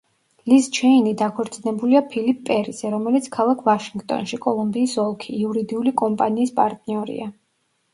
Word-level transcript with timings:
ლიზ 0.51 0.69
ჩეინი 0.77 1.11
დაქორწინებულია 1.21 2.01
ფილიპ 2.15 2.41
პერიზე, 2.49 2.91
რომელიც 2.95 3.29
ქალაქ 3.37 3.63
ვაშინგტონში, 3.71 4.43
კოლუმბიის 4.49 5.01
ოლქი, 5.09 5.41
იურიდიული 5.45 5.99
კომპანიის 6.07 6.61
პარტნიორია. 6.63 7.35